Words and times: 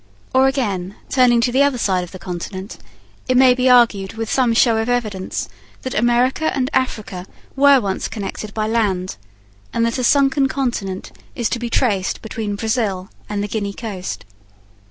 Or 0.33 0.47
again, 0.47 0.95
turning 1.09 1.41
to 1.41 1.51
the 1.51 1.61
other 1.61 1.77
side 1.77 2.03
of 2.03 2.11
the 2.11 2.17
continent, 2.17 2.79
it 3.27 3.37
may 3.37 3.53
be 3.53 3.69
argued 3.69 4.13
with 4.13 4.31
some 4.31 4.55
show 4.55 4.77
of 4.77 4.89
evidence 4.89 5.47
that 5.83 5.93
America 5.93 6.51
and 6.55 6.71
Africa 6.73 7.27
were 7.55 7.79
once 7.79 8.07
connected 8.07 8.51
by 8.55 8.65
land, 8.65 9.17
and 9.71 9.85
that 9.85 9.99
a 9.99 10.03
sunken 10.03 10.47
continent 10.47 11.11
is 11.35 11.49
to 11.49 11.59
be 11.59 11.69
traced 11.69 12.23
between 12.23 12.55
Brazil 12.55 13.11
and 13.29 13.43
the 13.43 13.47
Guinea 13.47 13.73
coast. 13.73 14.25